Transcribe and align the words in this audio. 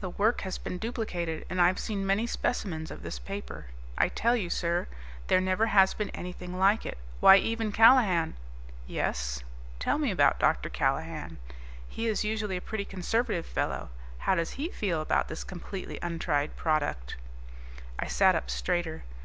"The 0.00 0.10
work 0.10 0.40
has 0.40 0.58
been 0.58 0.78
duplicated, 0.78 1.46
and 1.48 1.60
I've 1.62 1.78
seen 1.78 2.04
many 2.04 2.26
specimens 2.26 2.90
of 2.90 3.04
this 3.04 3.20
paper. 3.20 3.66
I 3.96 4.08
tell 4.08 4.34
you, 4.34 4.50
sir, 4.50 4.88
there 5.28 5.40
never 5.40 5.66
has 5.66 5.94
been 5.94 6.10
anything 6.10 6.58
like 6.58 6.84
it. 6.84 6.98
Why, 7.20 7.36
even 7.36 7.70
Callahan..." 7.70 8.34
"Yes, 8.88 9.44
tell 9.78 9.96
me 9.96 10.10
about 10.10 10.40
Dr. 10.40 10.68
Callahan. 10.70 11.38
He 11.88 12.08
is 12.08 12.24
usually 12.24 12.56
a 12.56 12.60
pretty 12.68 12.84
conservative 12.84 13.46
fellow. 13.46 13.90
How 14.18 14.34
does 14.34 14.50
he 14.58 14.70
feel 14.70 15.00
about 15.00 15.28
this 15.28 15.44
completely 15.44 16.00
untried 16.02 16.56
product?" 16.56 17.14
I 17.96 18.08
sat 18.08 18.34
up 18.34 18.50
straighter. 18.50 19.04